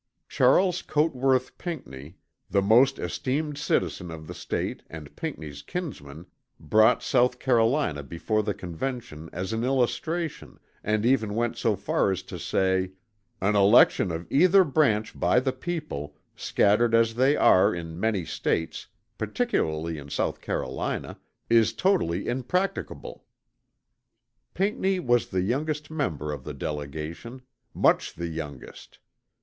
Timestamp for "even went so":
11.05-11.75